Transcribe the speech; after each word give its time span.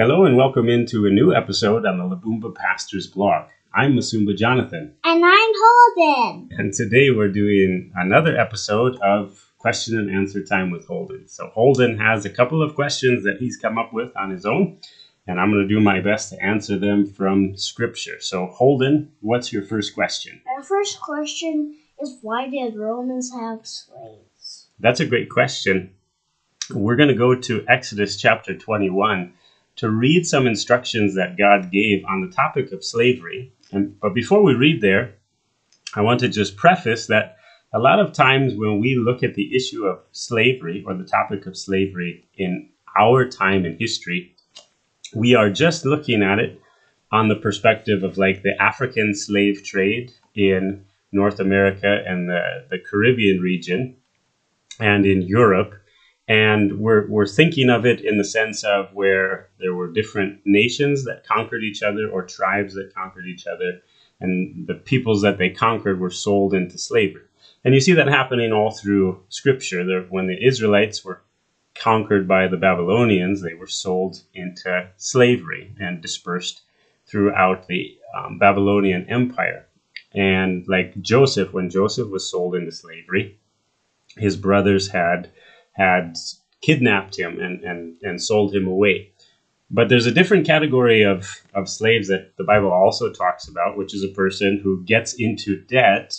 Hello 0.00 0.24
and 0.24 0.34
welcome 0.34 0.70
into 0.70 1.04
a 1.04 1.10
new 1.10 1.34
episode 1.34 1.84
on 1.84 1.98
the 1.98 2.04
Labumba 2.04 2.54
Pastors 2.54 3.06
blog. 3.06 3.50
I'm 3.74 3.92
Masumba 3.92 4.34
Jonathan. 4.34 4.94
And 5.04 5.22
I'm 5.22 5.52
Holden. 5.54 6.48
And 6.52 6.72
today 6.72 7.10
we're 7.10 7.28
doing 7.28 7.92
another 7.94 8.34
episode 8.34 8.98
of 9.02 9.52
question 9.58 9.98
and 9.98 10.10
answer 10.10 10.42
time 10.42 10.70
with 10.70 10.86
Holden. 10.86 11.28
So 11.28 11.48
Holden 11.48 11.98
has 11.98 12.24
a 12.24 12.30
couple 12.30 12.62
of 12.62 12.74
questions 12.74 13.24
that 13.24 13.36
he's 13.40 13.58
come 13.58 13.76
up 13.76 13.92
with 13.92 14.16
on 14.16 14.30
his 14.30 14.46
own, 14.46 14.78
and 15.26 15.38
I'm 15.38 15.50
going 15.50 15.68
to 15.68 15.74
do 15.74 15.82
my 15.82 16.00
best 16.00 16.30
to 16.30 16.42
answer 16.42 16.78
them 16.78 17.04
from 17.04 17.54
scripture. 17.58 18.20
So 18.20 18.46
Holden, 18.46 19.12
what's 19.20 19.52
your 19.52 19.64
first 19.64 19.94
question? 19.94 20.40
Our 20.56 20.62
first 20.62 20.98
question 20.98 21.76
is 22.00 22.16
why 22.22 22.48
did 22.48 22.74
Romans 22.74 23.30
have 23.34 23.66
slaves? 23.66 24.68
That's 24.78 25.00
a 25.00 25.06
great 25.06 25.28
question. 25.28 25.92
We're 26.70 26.96
going 26.96 27.10
to 27.10 27.14
go 27.14 27.34
to 27.34 27.66
Exodus 27.68 28.16
chapter 28.16 28.56
21 28.56 29.34
to 29.76 29.90
read 29.90 30.26
some 30.26 30.46
instructions 30.46 31.14
that 31.14 31.38
God 31.38 31.70
gave 31.70 32.04
on 32.04 32.20
the 32.20 32.34
topic 32.34 32.72
of 32.72 32.84
slavery. 32.84 33.52
And, 33.72 33.98
but 34.00 34.14
before 34.14 34.42
we 34.42 34.54
read 34.54 34.80
there, 34.80 35.14
I 35.94 36.02
want 36.02 36.20
to 36.20 36.28
just 36.28 36.56
preface 36.56 37.06
that 37.06 37.36
a 37.72 37.78
lot 37.78 38.00
of 38.00 38.12
times 38.12 38.54
when 38.54 38.80
we 38.80 38.96
look 38.96 39.22
at 39.22 39.34
the 39.34 39.54
issue 39.54 39.86
of 39.86 40.00
slavery 40.12 40.84
or 40.86 40.94
the 40.94 41.04
topic 41.04 41.46
of 41.46 41.56
slavery 41.56 42.24
in 42.36 42.68
our 42.98 43.24
time 43.28 43.64
in 43.64 43.76
history, 43.78 44.34
we 45.14 45.34
are 45.34 45.50
just 45.50 45.84
looking 45.84 46.22
at 46.22 46.38
it 46.38 46.60
on 47.12 47.28
the 47.28 47.36
perspective 47.36 48.02
of 48.02 48.18
like 48.18 48.42
the 48.42 48.60
African 48.60 49.14
slave 49.14 49.64
trade 49.64 50.12
in 50.34 50.84
North 51.12 51.40
America 51.40 52.02
and 52.06 52.28
the, 52.28 52.66
the 52.70 52.78
Caribbean 52.78 53.40
region 53.40 53.96
and 54.78 55.04
in 55.04 55.22
Europe 55.22 55.74
and 56.30 56.78
we're, 56.78 57.08
we're 57.08 57.26
thinking 57.26 57.68
of 57.68 57.84
it 57.84 58.00
in 58.02 58.16
the 58.16 58.22
sense 58.22 58.62
of 58.62 58.94
where 58.94 59.48
there 59.58 59.74
were 59.74 59.92
different 59.92 60.38
nations 60.44 61.04
that 61.04 61.26
conquered 61.26 61.64
each 61.64 61.82
other 61.82 62.08
or 62.08 62.22
tribes 62.24 62.72
that 62.74 62.94
conquered 62.94 63.26
each 63.26 63.48
other, 63.48 63.82
and 64.20 64.64
the 64.68 64.74
peoples 64.74 65.22
that 65.22 65.38
they 65.38 65.50
conquered 65.50 65.98
were 65.98 66.08
sold 66.08 66.54
into 66.54 66.78
slavery. 66.78 67.24
And 67.64 67.74
you 67.74 67.80
see 67.80 67.94
that 67.94 68.06
happening 68.06 68.52
all 68.52 68.70
through 68.70 69.20
Scripture. 69.28 69.84
There, 69.84 70.02
when 70.02 70.28
the 70.28 70.46
Israelites 70.46 71.04
were 71.04 71.20
conquered 71.74 72.28
by 72.28 72.46
the 72.46 72.56
Babylonians, 72.56 73.42
they 73.42 73.54
were 73.54 73.66
sold 73.66 74.22
into 74.32 74.88
slavery 74.98 75.74
and 75.80 76.00
dispersed 76.00 76.62
throughout 77.08 77.66
the 77.66 77.98
um, 78.16 78.38
Babylonian 78.38 79.04
Empire. 79.08 79.66
And 80.14 80.64
like 80.68 81.00
Joseph, 81.02 81.52
when 81.52 81.70
Joseph 81.70 82.08
was 82.08 82.30
sold 82.30 82.54
into 82.54 82.70
slavery, 82.70 83.36
his 84.16 84.36
brothers 84.36 84.88
had 84.88 85.30
had 85.72 86.16
kidnapped 86.60 87.18
him 87.18 87.40
and, 87.40 87.62
and, 87.64 87.96
and 88.02 88.22
sold 88.22 88.54
him 88.54 88.66
away. 88.66 89.12
But 89.70 89.88
there's 89.88 90.06
a 90.06 90.12
different 90.12 90.46
category 90.46 91.02
of, 91.02 91.42
of 91.54 91.68
slaves 91.68 92.08
that 92.08 92.36
the 92.36 92.44
Bible 92.44 92.72
also 92.72 93.12
talks 93.12 93.48
about, 93.48 93.76
which 93.76 93.94
is 93.94 94.02
a 94.02 94.08
person 94.08 94.58
who 94.58 94.82
gets 94.84 95.14
into 95.14 95.62
debt 95.62 96.18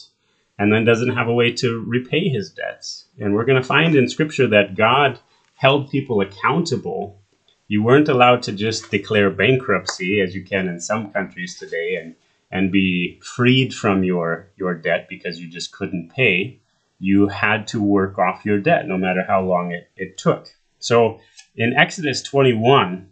and 0.58 0.72
then 0.72 0.86
doesn't 0.86 1.16
have 1.16 1.28
a 1.28 1.34
way 1.34 1.52
to 1.54 1.84
repay 1.86 2.30
his 2.30 2.52
debts. 2.52 3.06
And 3.20 3.34
we're 3.34 3.46
going 3.46 3.62
to 3.62 3.68
find 3.68 3.96
in 3.96 4.08
Scripture 4.08 4.48
that 4.48 4.76
God 4.76 5.20
held 5.56 5.90
people 5.90 6.22
accountable. 6.22 7.20
You 7.68 7.84
weren't 7.84 8.10
allowed 8.10 8.44
to 8.44 8.52
just 8.54 8.90
declare 8.90 9.30
bankruptcy, 9.30 10.22
as 10.22 10.34
you 10.34 10.44
can 10.44 10.68
in 10.68 10.80
some 10.80 11.12
countries 11.12 11.58
today, 11.58 11.96
and, 11.96 12.16
and 12.52 12.72
be 12.72 13.20
freed 13.22 13.74
from 13.74 14.04
your, 14.04 14.48
your 14.56 14.76
debt 14.76 15.08
because 15.10 15.42
you 15.42 15.50
just 15.50 15.72
couldn't 15.74 16.14
pay 16.16 16.61
you 17.02 17.28
had 17.28 17.68
to 17.68 17.82
work 17.82 18.20
off 18.20 18.46
your 18.46 18.60
debt 18.60 18.88
no 18.88 18.98
matter 18.98 19.24
how 19.28 19.42
long 19.42 19.72
it, 19.72 19.90
it 19.98 20.18
took. 20.18 20.48
So 20.80 21.20
in 21.56 21.74
Exodus 21.74 22.22
21, 22.22 23.10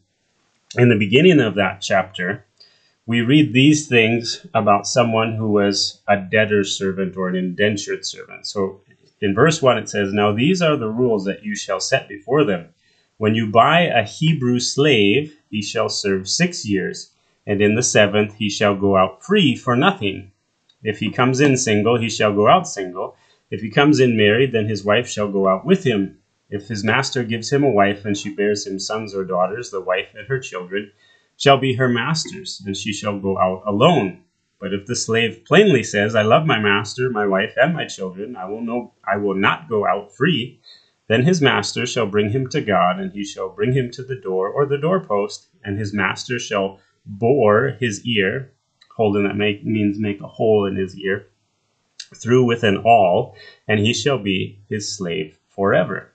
in 0.78 0.90
the 0.90 0.98
beginning 0.98 1.40
of 1.40 1.56
that 1.56 1.82
chapter, 1.82 2.46
we 3.08 3.22
read 3.22 3.52
these 3.52 3.88
things 3.88 4.46
about 4.54 4.86
someone 4.86 5.34
who 5.34 5.52
was 5.52 6.02
a 6.08 6.18
debtor's 6.18 6.78
servant 6.78 7.18
or 7.18 7.28
an 7.28 7.36
indentured 7.36 8.06
servant. 8.06 8.46
So 8.46 8.82
in 9.22 9.34
verse 9.34 9.60
1, 9.60 9.80
it 9.80 9.90
says, 9.90 10.14
Now 10.14 10.32
these 10.32 10.62
are 10.62 10.78
the 10.78 10.90
rules 10.90 11.26
that 11.26 11.44
you 11.44 11.56
shall 11.56 11.80
set 11.80 12.08
before 12.08 12.44
them. 12.44 12.70
When 13.18 13.34
you 13.34 13.52
buy 13.52 13.82
a 13.82 14.04
Hebrew 14.04 14.60
slave, 14.60 15.36
he 15.50 15.64
shall 15.64 15.90
serve 15.90 16.30
six 16.30 16.66
years, 16.66 17.12
and 17.48 17.60
in 17.60 17.74
the 17.74 17.84
seventh 17.84 18.36
he 18.36 18.50
shall 18.50 18.76
go 18.76 18.96
out 18.96 19.26
free 19.26 19.56
for 19.56 19.76
nothing. 19.76 20.32
If 20.84 21.00
he 21.00 21.12
comes 21.12 21.42
in 21.42 21.58
single, 21.58 21.98
he 21.98 22.10
shall 22.10 22.34
go 22.34 22.48
out 22.48 22.68
single. 22.68 23.18
If 23.52 23.62
he 23.62 23.70
comes 23.70 24.00
in 24.00 24.16
married, 24.16 24.52
then 24.52 24.68
his 24.68 24.84
wife 24.84 25.08
shall 25.08 25.32
go 25.32 25.48
out 25.48 25.66
with 25.66 25.84
him. 25.84 26.20
If 26.50 26.68
his 26.68 26.84
master 26.84 27.24
gives 27.24 27.52
him 27.52 27.64
a 27.64 27.72
wife, 27.72 28.06
and 28.06 28.18
she 28.18 28.34
bears 28.34 28.66
him 28.66 28.80
sons 28.80 29.16
or 29.16 29.26
daughters, 29.26 29.72
the 29.72 29.82
wife 29.82 30.14
and 30.16 30.28
her 30.28 30.40
children 30.40 30.92
shall 31.38 31.58
be 31.58 31.74
her 31.76 31.90
master's, 31.90 32.62
and 32.66 32.76
she 32.76 32.94
shall 32.94 33.20
go 33.20 33.40
out 33.40 33.64
alone. 33.66 34.22
But 34.60 34.74
if 34.74 34.86
the 34.86 34.96
slave 34.96 35.46
plainly 35.46 35.84
says, 35.84 36.16
I 36.16 36.22
love 36.22 36.46
my 36.46 36.60
master, 36.60 37.10
my 37.10 37.26
wife, 37.26 37.54
and 37.56 37.74
my 37.74 37.86
children, 37.86 38.36
I 38.36 38.46
will 38.46 38.94
I 39.06 39.18
will 39.18 39.36
not 39.36 39.70
go 39.70 39.88
out 39.88 40.16
free, 40.16 40.60
then 41.08 41.24
his 41.24 41.42
master 41.42 41.86
shall 41.86 42.06
bring 42.08 42.30
him 42.30 42.48
to 42.50 42.62
God, 42.62 43.00
and 43.00 43.12
he 43.14 43.24
shall 43.24 43.50
bring 43.50 43.74
him 43.74 43.90
to 43.92 44.04
the 44.04 44.20
door 44.20 44.50
or 44.50 44.66
the 44.66 44.78
doorpost, 44.78 45.48
and 45.64 45.80
his 45.80 45.94
master 45.94 46.38
shall 46.38 46.80
bore 47.06 47.78
his 47.80 48.06
ear, 48.06 48.52
Holden 48.96 49.24
that 49.24 49.38
make, 49.38 49.66
means 49.66 49.98
make 49.98 50.20
a 50.20 50.28
hole 50.28 50.66
in 50.66 50.76
his 50.76 51.00
ear, 51.00 51.29
through 52.16 52.46
with 52.46 52.64
an 52.64 52.78
awl, 52.78 53.36
and 53.68 53.80
he 53.80 53.94
shall 53.94 54.18
be 54.18 54.60
his 54.70 54.96
slave 54.96 55.38
forever. 55.48 56.14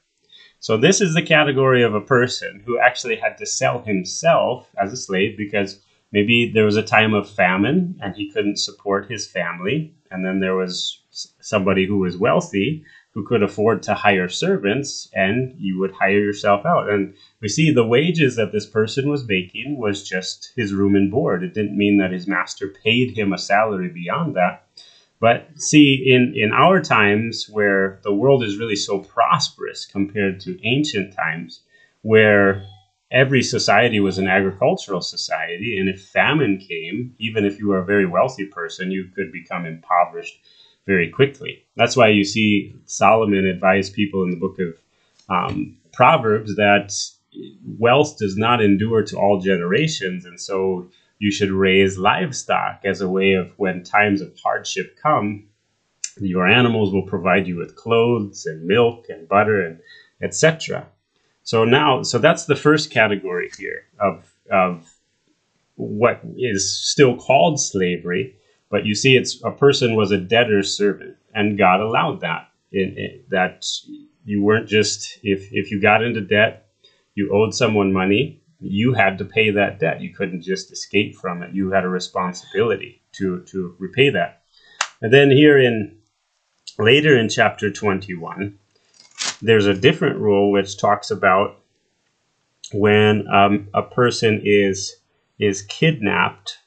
So, 0.58 0.76
this 0.76 1.00
is 1.00 1.14
the 1.14 1.22
category 1.22 1.82
of 1.82 1.94
a 1.94 2.00
person 2.00 2.62
who 2.64 2.78
actually 2.78 3.16
had 3.16 3.36
to 3.38 3.46
sell 3.46 3.82
himself 3.82 4.70
as 4.80 4.92
a 4.92 4.96
slave 4.96 5.36
because 5.36 5.80
maybe 6.10 6.50
there 6.50 6.64
was 6.64 6.76
a 6.76 6.82
time 6.82 7.12
of 7.12 7.28
famine 7.28 7.98
and 8.02 8.16
he 8.16 8.30
couldn't 8.30 8.58
support 8.58 9.10
his 9.10 9.26
family. 9.26 9.92
And 10.10 10.24
then 10.24 10.40
there 10.40 10.56
was 10.56 11.00
somebody 11.40 11.86
who 11.86 11.98
was 11.98 12.16
wealthy 12.16 12.84
who 13.14 13.24
could 13.24 13.44
afford 13.44 13.80
to 13.80 13.94
hire 13.94 14.28
servants, 14.28 15.08
and 15.14 15.54
you 15.56 15.78
would 15.78 15.92
hire 15.92 16.18
yourself 16.18 16.66
out. 16.66 16.90
And 16.90 17.14
we 17.40 17.48
see 17.48 17.70
the 17.70 17.86
wages 17.86 18.34
that 18.34 18.50
this 18.50 18.66
person 18.66 19.08
was 19.08 19.26
making 19.26 19.78
was 19.78 20.06
just 20.06 20.52
his 20.56 20.74
room 20.74 20.96
and 20.96 21.10
board. 21.10 21.44
It 21.44 21.54
didn't 21.54 21.78
mean 21.78 21.98
that 21.98 22.10
his 22.10 22.26
master 22.26 22.68
paid 22.68 23.16
him 23.16 23.32
a 23.32 23.38
salary 23.38 23.88
beyond 23.88 24.34
that. 24.34 24.66
But 25.24 25.48
see, 25.56 26.04
in, 26.14 26.34
in 26.36 26.52
our 26.52 26.82
times 26.82 27.48
where 27.48 27.98
the 28.02 28.12
world 28.12 28.44
is 28.44 28.58
really 28.58 28.76
so 28.76 28.98
prosperous 28.98 29.86
compared 29.86 30.38
to 30.40 30.58
ancient 30.68 31.14
times, 31.14 31.62
where 32.02 32.66
every 33.10 33.42
society 33.42 34.00
was 34.00 34.18
an 34.18 34.28
agricultural 34.28 35.00
society, 35.00 35.78
and 35.78 35.88
if 35.88 36.04
famine 36.08 36.58
came, 36.58 37.14
even 37.18 37.46
if 37.46 37.58
you 37.58 37.68
were 37.68 37.78
a 37.78 37.86
very 37.86 38.04
wealthy 38.04 38.44
person, 38.44 38.90
you 38.90 39.04
could 39.16 39.32
become 39.32 39.64
impoverished 39.64 40.38
very 40.84 41.08
quickly. 41.08 41.64
That's 41.74 41.96
why 41.96 42.08
you 42.08 42.24
see 42.24 42.76
Solomon 42.84 43.46
advise 43.46 43.88
people 43.88 44.24
in 44.24 44.30
the 44.30 44.36
book 44.36 44.58
of 44.58 44.74
um, 45.30 45.78
Proverbs 45.94 46.54
that 46.56 46.92
wealth 47.78 48.18
does 48.18 48.36
not 48.36 48.60
endure 48.60 49.02
to 49.04 49.16
all 49.16 49.40
generations, 49.40 50.26
and 50.26 50.38
so 50.38 50.90
you 51.18 51.30
should 51.30 51.50
raise 51.50 51.98
livestock 51.98 52.80
as 52.84 53.00
a 53.00 53.08
way 53.08 53.32
of 53.32 53.52
when 53.56 53.82
times 53.82 54.20
of 54.20 54.36
hardship 54.42 54.98
come, 55.00 55.48
your 56.20 56.46
animals 56.46 56.92
will 56.92 57.06
provide 57.06 57.46
you 57.46 57.56
with 57.56 57.76
clothes 57.76 58.46
and 58.46 58.64
milk 58.64 59.06
and 59.08 59.28
butter 59.28 59.64
and 59.64 59.80
etc. 60.22 60.86
So 61.42 61.64
now, 61.64 62.02
so 62.02 62.18
that's 62.18 62.46
the 62.46 62.56
first 62.56 62.90
category 62.90 63.50
here 63.58 63.84
of 63.98 64.30
of 64.50 64.90
what 65.76 66.20
is 66.36 66.76
still 66.76 67.16
called 67.16 67.60
slavery, 67.60 68.36
but 68.70 68.86
you 68.86 68.94
see, 68.94 69.16
it's 69.16 69.42
a 69.44 69.50
person 69.50 69.96
was 69.96 70.10
a 70.10 70.18
debtor's 70.18 70.76
servant, 70.76 71.16
and 71.34 71.58
God 71.58 71.80
allowed 71.80 72.20
that. 72.20 72.48
In, 72.72 72.96
in, 72.98 73.24
that 73.30 73.64
you 74.24 74.42
weren't 74.42 74.68
just 74.68 75.18
if 75.22 75.48
if 75.52 75.70
you 75.70 75.80
got 75.80 76.02
into 76.02 76.20
debt, 76.20 76.68
you 77.14 77.32
owed 77.32 77.54
someone 77.54 77.92
money, 77.92 78.42
you 78.64 78.94
had 78.94 79.18
to 79.18 79.24
pay 79.24 79.50
that 79.50 79.78
debt. 79.78 80.00
You 80.00 80.14
couldn't 80.14 80.42
just 80.42 80.72
escape 80.72 81.16
from 81.16 81.42
it. 81.42 81.54
You 81.54 81.70
had 81.70 81.84
a 81.84 81.88
responsibility 81.88 83.02
to, 83.12 83.42
to 83.44 83.74
repay 83.78 84.10
that. 84.10 84.42
And 85.02 85.12
then 85.12 85.30
here 85.30 85.58
in 85.58 85.98
later 86.78 87.16
in 87.16 87.28
chapter 87.28 87.70
21, 87.70 88.58
there's 89.42 89.66
a 89.66 89.74
different 89.74 90.18
rule 90.18 90.50
which 90.50 90.78
talks 90.78 91.10
about 91.10 91.58
when 92.72 93.28
um, 93.28 93.68
a 93.74 93.82
person 93.82 94.40
is 94.44 94.96
is 95.38 95.62
kidnapped, 95.62 96.58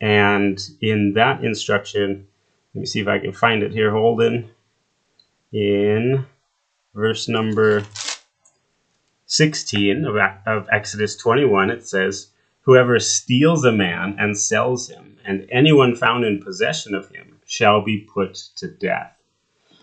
and 0.00 0.60
in 0.80 1.14
that 1.14 1.44
instruction, 1.44 2.26
let 2.74 2.80
me 2.80 2.86
see 2.86 3.00
if 3.00 3.08
I 3.08 3.20
can 3.20 3.32
find 3.32 3.62
it 3.62 3.72
here, 3.72 3.92
Holden. 3.92 4.50
In 5.52 6.26
verse 6.92 7.28
number 7.28 7.84
16 9.36 10.04
of, 10.46 10.68
Exodus 10.72 11.16
21, 11.16 11.70
it 11.70 11.86
says, 11.86 12.30
Whoever 12.62 12.98
steals 12.98 13.64
a 13.64 13.72
man 13.72 14.16
and 14.18 14.38
sells 14.38 14.88
him, 14.88 15.18
and 15.24 15.46
anyone 15.50 15.96
found 15.96 16.24
in 16.24 16.42
possession 16.42 16.94
of 16.94 17.10
him, 17.10 17.40
shall 17.44 17.82
be 17.82 17.98
put 17.98 18.34
to 18.56 18.68
death. 18.68 19.16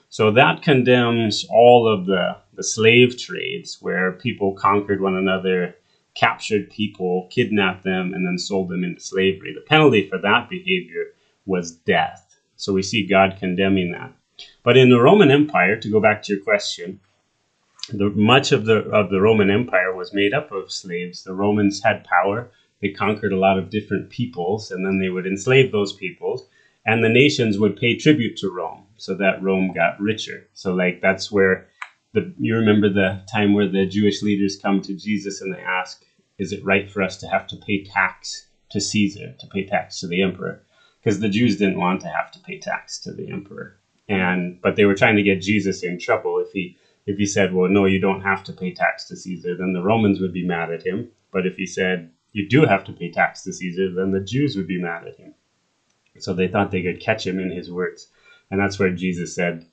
So 0.09 0.31
that 0.31 0.61
condemns 0.61 1.45
all 1.49 1.87
of 1.87 2.05
the, 2.05 2.37
the 2.53 2.63
slave 2.63 3.17
trades 3.17 3.77
where 3.81 4.13
people 4.13 4.53
conquered 4.53 5.01
one 5.01 5.15
another 5.15 5.75
captured 6.13 6.69
people, 6.69 7.27
kidnapped 7.29 7.83
them, 7.83 8.13
and 8.13 8.25
then 8.25 8.37
sold 8.37 8.69
them 8.69 8.83
into 8.83 8.99
slavery. 8.99 9.53
The 9.53 9.61
penalty 9.61 10.09
for 10.09 10.17
that 10.19 10.49
behavior 10.49 11.13
was 11.45 11.71
death. 11.71 12.37
So 12.55 12.73
we 12.73 12.83
see 12.83 13.07
God 13.07 13.37
condemning 13.39 13.91
that. 13.91 14.13
But 14.63 14.77
in 14.77 14.89
the 14.89 15.01
Roman 15.01 15.31
Empire, 15.31 15.77
to 15.77 15.89
go 15.89 15.99
back 15.99 16.23
to 16.23 16.33
your 16.33 16.43
question, 16.43 16.99
the, 17.89 18.09
much 18.09 18.51
of 18.51 18.65
the 18.65 18.79
of 18.89 19.09
the 19.09 19.21
Roman 19.21 19.49
Empire 19.49 19.93
was 19.93 20.13
made 20.13 20.33
up 20.33 20.51
of 20.51 20.71
slaves. 20.71 21.23
The 21.23 21.33
Romans 21.33 21.81
had 21.83 22.03
power. 22.03 22.49
They 22.81 22.89
conquered 22.89 23.33
a 23.33 23.39
lot 23.39 23.59
of 23.59 23.69
different 23.69 24.09
peoples, 24.09 24.71
and 24.71 24.85
then 24.85 24.99
they 24.99 25.09
would 25.09 25.27
enslave 25.27 25.71
those 25.71 25.93
peoples, 25.93 26.47
and 26.85 27.03
the 27.03 27.09
nations 27.09 27.59
would 27.59 27.75
pay 27.75 27.95
tribute 27.95 28.37
to 28.37 28.49
Rome, 28.49 28.85
so 28.97 29.13
that 29.15 29.41
Rome 29.41 29.71
got 29.73 29.99
richer. 29.99 30.47
So 30.53 30.73
like 30.73 31.01
that's 31.01 31.31
where 31.31 31.67
the 32.13 32.33
you 32.39 32.55
remember 32.55 32.89
the 32.89 33.21
time 33.31 33.53
where 33.53 33.67
the 33.67 33.85
Jewish 33.85 34.21
leaders 34.21 34.57
come 34.57 34.81
to 34.81 34.93
Jesus 34.93 35.41
and 35.41 35.53
they 35.53 35.61
ask, 35.61 36.05
"Is 36.37 36.51
it 36.51 36.63
right 36.63 36.89
for 36.89 37.01
us 37.01 37.17
to 37.17 37.27
have 37.27 37.47
to 37.47 37.55
pay 37.55 37.83
tax 37.83 38.47
to 38.71 38.79
Caesar, 38.79 39.35
to 39.39 39.47
pay 39.47 39.65
tax 39.65 39.99
to 39.99 40.07
the 40.07 40.21
emperor?" 40.21 40.61
Because 40.99 41.19
the 41.19 41.29
Jews 41.29 41.57
didn't 41.57 41.79
want 41.79 42.01
to 42.01 42.07
have 42.07 42.31
to 42.31 42.39
pay 42.39 42.59
tax 42.59 42.99
to 42.99 43.11
the 43.11 43.31
emperor, 43.31 43.77
and 44.07 44.59
but 44.61 44.75
they 44.75 44.85
were 44.85 44.95
trying 44.95 45.15
to 45.15 45.23
get 45.23 45.41
Jesus 45.41 45.83
in 45.83 45.97
trouble 45.99 46.39
if 46.39 46.51
he 46.51 46.75
if 47.05 47.17
he 47.17 47.25
said, 47.25 47.53
well, 47.53 47.69
no, 47.69 47.85
you 47.85 47.99
don't 47.99 48.21
have 48.21 48.43
to 48.45 48.53
pay 48.53 48.73
tax 48.73 49.05
to 49.05 49.15
Caesar, 49.15 49.55
then 49.55 49.73
the 49.73 49.81
Romans 49.81 50.19
would 50.19 50.33
be 50.33 50.45
mad 50.45 50.71
at 50.71 50.85
him. 50.85 51.09
But 51.31 51.45
if 51.45 51.55
he 51.55 51.65
said, 51.65 52.11
you 52.31 52.47
do 52.47 52.65
have 52.65 52.83
to 52.85 52.93
pay 52.93 53.11
tax 53.11 53.43
to 53.43 53.53
Caesar, 53.53 53.93
then 53.93 54.11
the 54.11 54.19
Jews 54.19 54.55
would 54.55 54.67
be 54.67 54.81
mad 54.81 55.07
at 55.07 55.17
him. 55.17 55.33
So 56.19 56.33
they 56.33 56.47
thought 56.47 56.71
they 56.71 56.83
could 56.83 56.99
catch 56.99 57.25
him 57.25 57.39
in 57.39 57.49
his 57.49 57.71
words. 57.71 58.09
And 58.49 58.59
that's 58.59 58.77
where 58.77 58.91
Jesus 58.91 59.33
said, 59.33 59.65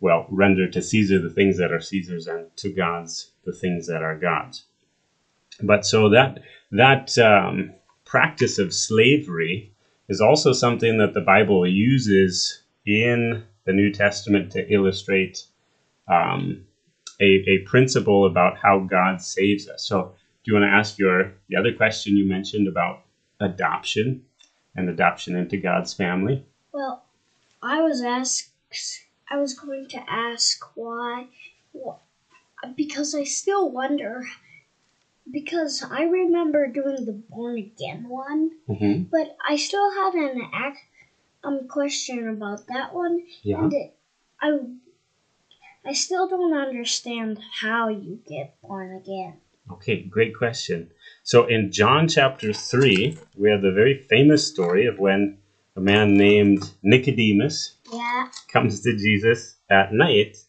well, 0.00 0.26
render 0.30 0.68
to 0.68 0.82
Caesar 0.82 1.20
the 1.20 1.30
things 1.30 1.58
that 1.58 1.72
are 1.72 1.80
Caesar's 1.80 2.26
and 2.26 2.54
to 2.56 2.70
God's 2.70 3.32
the 3.44 3.52
things 3.52 3.86
that 3.86 4.02
are 4.02 4.16
God's. 4.16 4.64
But 5.62 5.84
so 5.84 6.08
that, 6.10 6.38
that 6.70 7.18
um, 7.18 7.74
practice 8.04 8.58
of 8.58 8.72
slavery 8.72 9.72
is 10.08 10.20
also 10.20 10.52
something 10.52 10.98
that 10.98 11.14
the 11.14 11.20
Bible 11.20 11.66
uses 11.66 12.62
in 12.86 13.44
the 13.64 13.72
New 13.72 13.92
Testament 13.92 14.52
to 14.52 14.72
illustrate 14.72 15.44
um, 16.08 16.64
a, 17.20 17.24
a 17.48 17.58
principle 17.66 18.26
about 18.26 18.56
how 18.58 18.80
God 18.80 19.20
saves 19.20 19.68
us. 19.68 19.84
So, 19.84 20.14
do 20.42 20.52
you 20.52 20.58
want 20.58 20.64
to 20.70 20.74
ask 20.74 20.98
your 20.98 21.32
the 21.48 21.56
other 21.56 21.72
question 21.72 22.16
you 22.16 22.24
mentioned 22.26 22.66
about 22.66 23.02
adoption 23.40 24.22
and 24.74 24.88
adoption 24.88 25.36
into 25.36 25.56
God's 25.56 25.92
family? 25.94 26.44
Well, 26.72 27.04
I 27.62 27.82
was 27.82 28.02
asked. 28.02 28.50
I 29.30 29.38
was 29.38 29.54
going 29.54 29.88
to 29.90 30.02
ask 30.10 30.64
why, 30.74 31.26
because 32.76 33.14
I 33.14 33.24
still 33.24 33.70
wonder. 33.70 34.24
Because 35.30 35.84
I 35.88 36.02
remember 36.02 36.66
doing 36.66 37.04
the 37.04 37.12
born 37.12 37.56
again 37.56 38.08
one, 38.08 38.50
mm-hmm. 38.68 39.04
but 39.12 39.36
I 39.48 39.54
still 39.56 39.88
had 39.92 40.14
an 40.14 40.40
act, 40.52 40.78
um 41.44 41.68
question 41.68 42.28
about 42.28 42.66
that 42.66 42.92
one, 42.92 43.22
Yeah. 43.42 43.62
and 43.62 43.72
it, 43.72 43.94
I 44.40 44.58
I 45.84 45.92
still 45.94 46.28
don't 46.28 46.54
understand 46.54 47.38
how 47.60 47.88
you 47.88 48.20
get 48.28 48.54
born 48.62 48.94
again. 48.94 49.40
Okay, 49.70 50.02
great 50.02 50.36
question. 50.36 50.90
So 51.22 51.46
in 51.46 51.70
John 51.70 52.06
chapter 52.08 52.52
3, 52.52 53.16
we 53.36 53.50
have 53.50 53.62
the 53.62 53.72
very 53.72 53.94
famous 53.94 54.46
story 54.46 54.86
of 54.86 54.98
when 54.98 55.38
a 55.76 55.80
man 55.80 56.14
named 56.14 56.72
Nicodemus 56.82 57.76
Yeah. 57.92 58.26
comes 58.48 58.80
to 58.80 58.92
Jesus 58.94 59.56
at 59.70 59.92
night, 59.92 60.44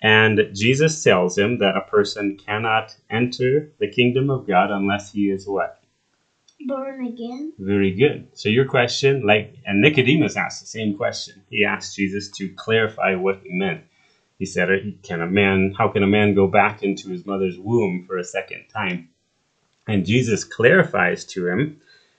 and 0.00 0.48
Jesus 0.52 1.02
tells 1.02 1.36
him 1.36 1.58
that 1.58 1.76
a 1.76 1.80
person 1.82 2.36
cannot 2.36 2.96
enter 3.10 3.70
the 3.78 3.88
kingdom 3.88 4.30
of 4.30 4.46
God 4.46 4.70
unless 4.70 5.12
he 5.12 5.28
is 5.30 5.46
what? 5.46 5.78
Born 6.66 7.04
again? 7.06 7.52
Very 7.58 7.90
good. 7.90 8.28
So 8.34 8.48
your 8.48 8.64
question, 8.64 9.26
like, 9.26 9.54
and 9.66 9.80
Nicodemus 9.80 10.36
asked 10.36 10.60
the 10.60 10.66
same 10.66 10.94
question. 10.94 11.42
He 11.50 11.64
asked 11.64 11.96
Jesus 11.96 12.28
to 12.30 12.48
clarify 12.50 13.14
what 13.16 13.40
he 13.42 13.48
meant. 13.50 13.82
He 14.42 14.46
said, 14.46 14.72
uh, 14.72 14.78
"Can 15.04 15.20
a 15.20 15.26
man? 15.28 15.72
How 15.78 15.86
can 15.86 16.02
a 16.02 16.08
man 16.08 16.34
go 16.34 16.48
back 16.48 16.82
into 16.82 17.10
his 17.10 17.24
mother's 17.24 17.60
womb 17.60 18.02
for 18.04 18.18
a 18.18 18.24
second 18.24 18.64
time?" 18.74 19.04
And 19.86 20.04
Jesus 20.04 20.42
clarifies 20.42 21.24
to 21.26 21.46
him, 21.46 21.76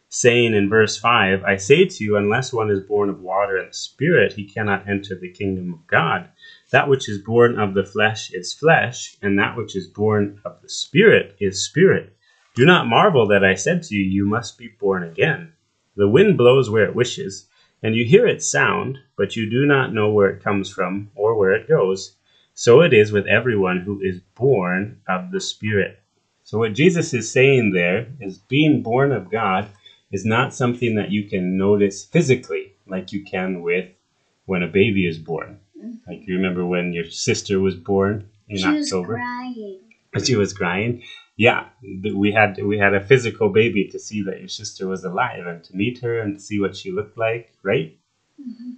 saying 0.08 0.54
in 0.54 0.70
verse 0.70 0.96
five, 0.96 1.44
"I 1.44 1.58
say 1.58 1.84
to 1.84 2.02
you, 2.02 2.16
unless 2.16 2.54
one 2.54 2.70
is 2.70 2.80
born 2.80 3.10
of 3.10 3.20
water 3.20 3.58
and 3.58 3.68
the 3.68 3.74
Spirit, 3.74 4.32
he 4.38 4.46
cannot 4.46 4.88
enter 4.88 5.18
the 5.18 5.28
kingdom 5.28 5.74
of 5.74 5.86
God. 5.88 6.30
That 6.72 6.88
which 6.88 7.10
is 7.10 7.20
born 7.20 7.60
of 7.60 7.74
the 7.74 7.84
flesh 7.84 8.30
is 8.32 8.54
flesh, 8.54 9.18
and 9.22 9.38
that 9.38 9.58
which 9.58 9.76
is 9.76 9.86
born 9.90 10.32
of 10.46 10.62
the 10.62 10.70
Spirit 10.70 11.34
is 11.40 11.62
spirit." 11.62 12.08
Do 12.56 12.66
not 12.66 12.86
marvel 12.88 13.26
that 13.28 13.44
I 13.44 13.56
said 13.56 13.82
to 13.84 13.96
you, 13.96 14.02
You 14.02 14.26
must 14.26 14.58
be 14.58 14.70
born 14.70 15.04
again. 15.04 15.52
The 15.98 16.08
wind 16.08 16.38
blows 16.38 16.70
where 16.70 16.86
it 16.86 16.96
wishes, 16.96 17.44
and 17.84 17.96
you 17.96 18.06
hear 18.06 18.26
its 18.26 18.50
sound, 18.50 18.98
but 19.18 19.36
you 19.36 19.50
do 19.50 19.66
not 19.66 19.94
know 19.94 20.10
where 20.10 20.30
it 20.30 20.44
comes 20.44 20.72
from 20.72 21.12
or 21.16 21.36
where 21.38 21.54
it 21.54 21.68
goes. 21.68 22.16
So 22.54 22.82
it 22.82 22.94
is 22.94 23.12
with 23.12 23.28
everyone 23.28 23.82
who 23.82 24.00
is 24.02 24.22
born 24.36 25.02
of 25.08 25.32
the 25.32 25.42
Spirit. 25.42 26.00
So, 26.46 26.60
what 26.60 26.74
Jesus 26.74 27.14
is 27.14 27.32
saying 27.32 27.72
there 27.72 28.08
is 28.20 28.38
being 28.38 28.82
born 28.82 29.12
of 29.12 29.32
God 29.32 29.70
is 30.12 30.26
not 30.26 30.54
something 30.54 30.96
that 30.96 31.10
you 31.10 31.24
can 31.28 31.58
notice 31.58 32.06
physically 32.06 32.74
like 32.86 33.12
you 33.12 33.24
can 33.24 33.62
with 33.62 33.90
when 34.46 34.62
a 34.62 34.68
baby 34.68 35.08
is 35.08 35.18
born. 35.18 35.60
Mm-hmm. 35.78 36.10
Like 36.10 36.28
you 36.28 36.36
remember 36.36 36.66
when 36.66 36.94
your 36.94 37.10
sister 37.10 37.60
was 37.60 37.76
born 37.76 38.30
in 38.50 38.58
she 38.58 38.68
was 38.68 38.92
October? 38.92 39.16
crying. 39.16 39.80
she 40.24 40.36
was 40.36 40.54
crying. 40.54 41.04
Yeah, 41.36 41.66
we 41.82 42.32
had 42.32 42.58
we 42.64 42.78
had 42.78 42.94
a 42.94 43.02
physical 43.02 43.50
baby 43.50 43.86
to 43.86 44.00
see 44.00 44.22
that 44.24 44.40
your 44.40 44.48
sister 44.48 44.88
was 44.88 45.04
alive 45.04 45.46
and 45.48 45.64
to 45.64 45.76
meet 45.76 46.00
her 46.00 46.20
and 46.20 46.40
see 46.42 46.60
what 46.60 46.76
she 46.76 46.92
looked 46.92 47.18
like, 47.18 47.52
right? 47.64 47.98
Mm-hmm. 48.40 48.72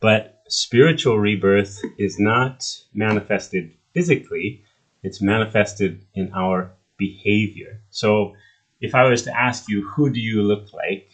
But 0.00 0.40
spiritual 0.48 1.18
rebirth 1.18 1.80
is 1.98 2.18
not 2.18 2.64
manifested 2.94 3.72
physically; 3.92 4.62
it's 5.02 5.20
manifested 5.20 6.04
in 6.14 6.30
our 6.32 6.72
behavior. 6.96 7.80
So, 7.90 8.34
if 8.80 8.94
I 8.94 9.04
was 9.04 9.22
to 9.22 9.36
ask 9.36 9.68
you, 9.68 9.82
who 9.82 10.10
do 10.10 10.20
you 10.20 10.42
look 10.42 10.72
like? 10.72 11.08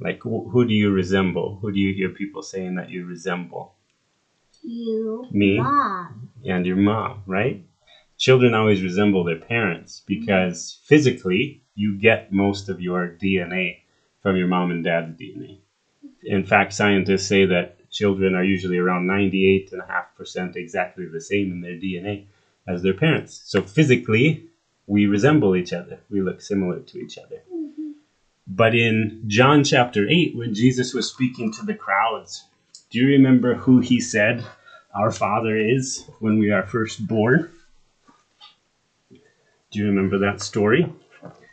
Like, 0.00 0.20
wh- 0.22 0.48
who 0.52 0.64
do 0.66 0.74
you 0.74 0.90
resemble? 0.90 1.58
Who 1.62 1.72
do 1.72 1.80
you 1.80 1.94
hear 1.94 2.10
people 2.10 2.42
saying 2.42 2.74
that 2.76 2.90
you 2.90 3.04
resemble? 3.06 3.74
You. 4.62 5.26
Me? 5.30 5.58
Mom. 5.58 6.30
and 6.44 6.66
your 6.66 6.76
mom, 6.76 7.22
right? 7.26 7.62
Children 8.18 8.54
always 8.54 8.82
resemble 8.82 9.24
their 9.24 9.38
parents 9.38 10.00
mm-hmm. 10.00 10.20
because 10.20 10.78
physically 10.84 11.62
you 11.74 11.98
get 11.98 12.32
most 12.32 12.68
of 12.68 12.80
your 12.80 13.16
DNA 13.20 13.78
from 14.22 14.36
your 14.36 14.48
mom 14.48 14.70
and 14.70 14.84
dad's 14.84 15.18
DNA. 15.18 15.58
In 16.24 16.44
fact, 16.44 16.72
scientists 16.72 17.26
say 17.26 17.44
that 17.46 17.90
children 17.90 18.34
are 18.34 18.44
usually 18.44 18.78
around 18.78 19.06
98.5% 19.06 20.56
exactly 20.56 21.06
the 21.06 21.20
same 21.20 21.52
in 21.52 21.60
their 21.60 21.72
DNA 21.72 22.26
as 22.66 22.82
their 22.82 22.94
parents. 22.94 23.42
So 23.44 23.62
physically, 23.62 24.46
we 24.86 25.06
resemble 25.06 25.54
each 25.54 25.72
other. 25.72 26.00
We 26.10 26.22
look 26.22 26.40
similar 26.40 26.80
to 26.80 26.98
each 26.98 27.18
other. 27.18 27.42
Mm-hmm. 27.52 27.90
But 28.46 28.74
in 28.74 29.24
John 29.26 29.64
chapter 29.64 30.08
8, 30.08 30.36
when 30.36 30.54
Jesus 30.54 30.94
was 30.94 31.08
speaking 31.08 31.52
to 31.52 31.64
the 31.64 31.74
crowds, 31.74 32.44
do 32.90 32.98
you 32.98 33.08
remember 33.08 33.54
who 33.54 33.80
he 33.80 34.00
said 34.00 34.44
our 34.94 35.10
Father 35.10 35.56
is 35.56 36.04
when 36.20 36.38
we 36.38 36.50
are 36.50 36.66
first 36.66 37.06
born? 37.06 37.50
Do 39.70 39.78
you 39.80 39.86
remember 39.86 40.18
that 40.18 40.40
story? 40.40 40.86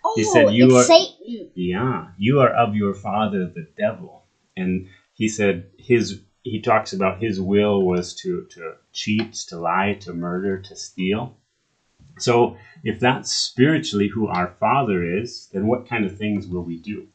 Oh, 0.06 0.14
He 0.16 0.24
said 0.24 0.54
you 0.54 0.66
it's 0.66 0.74
are- 0.76 0.84
Satan. 0.84 1.50
Yeah, 1.56 2.08
you 2.18 2.40
are 2.40 2.50
of 2.50 2.76
your 2.76 2.94
father 2.94 3.46
the 3.48 3.68
devil. 3.78 4.24
And 4.56 4.88
he 5.14 5.28
said 5.28 5.70
his 5.78 6.20
he 6.44 6.60
talks 6.60 6.92
about 6.94 7.22
his 7.22 7.40
will 7.40 7.84
was 7.86 8.14
to 8.22 8.46
to 8.52 8.74
cheat, 8.92 9.34
to 9.50 9.58
lie, 9.58 9.94
to 10.02 10.14
murder, 10.14 10.58
to 10.60 10.76
steal. 10.76 11.36
So 12.20 12.58
if 12.84 13.00
that's 13.00 13.32
spiritually 13.32 14.10
who 14.10 14.28
our 14.28 14.50
father 14.60 15.04
is, 15.22 15.50
then 15.54 15.68
what 15.68 15.88
kind 15.88 16.06
of 16.06 16.18
things 16.18 16.46
will 16.48 16.62
we 16.64 16.78
do? 16.78 17.08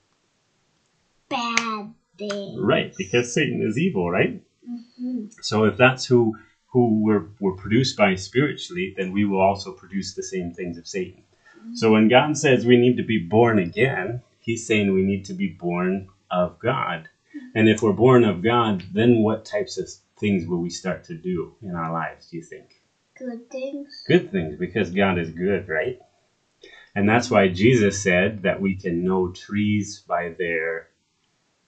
Bad 1.28 1.92
thing. 2.16 2.56
Right, 2.60 2.92
because 2.96 3.32
Satan 3.32 3.62
is 3.62 3.78
evil, 3.78 4.10
right? 4.10 4.40
Mhm. 4.68 5.32
So 5.42 5.64
if 5.64 5.76
that's 5.76 6.06
who 6.06 6.36
who 6.68 7.02
we're, 7.02 7.26
we're 7.40 7.52
produced 7.52 7.96
by 7.96 8.14
spiritually, 8.14 8.94
then 8.96 9.12
we 9.12 9.24
will 9.24 9.40
also 9.40 9.72
produce 9.72 10.14
the 10.14 10.22
same 10.22 10.52
things 10.52 10.76
of 10.76 10.86
Satan. 10.86 11.22
So 11.74 11.92
when 11.92 12.08
God 12.08 12.36
says 12.36 12.64
we 12.64 12.76
need 12.76 12.96
to 12.96 13.02
be 13.02 13.18
born 13.18 13.58
again, 13.58 14.22
He's 14.40 14.66
saying 14.66 14.92
we 14.92 15.02
need 15.02 15.24
to 15.26 15.34
be 15.34 15.48
born 15.48 16.08
of 16.30 16.58
God. 16.58 17.08
And 17.54 17.68
if 17.68 17.82
we're 17.82 17.92
born 17.92 18.24
of 18.24 18.42
God, 18.42 18.84
then 18.92 19.18
what 19.22 19.44
types 19.44 19.76
of 19.76 19.88
things 20.18 20.46
will 20.46 20.58
we 20.58 20.70
start 20.70 21.04
to 21.04 21.14
do 21.14 21.54
in 21.62 21.74
our 21.74 21.92
lives, 21.92 22.28
do 22.28 22.36
you 22.36 22.42
think? 22.42 22.82
Good 23.18 23.50
things. 23.50 24.04
Good 24.06 24.30
things, 24.30 24.56
because 24.56 24.90
God 24.90 25.18
is 25.18 25.30
good, 25.30 25.68
right? 25.68 25.98
And 26.94 27.08
that's 27.08 27.30
why 27.30 27.48
Jesus 27.48 28.02
said 28.02 28.42
that 28.42 28.60
we 28.60 28.74
can 28.74 29.04
know 29.04 29.28
trees 29.28 30.02
by 30.06 30.34
their. 30.38 30.88